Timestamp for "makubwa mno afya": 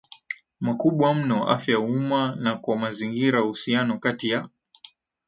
0.65-1.73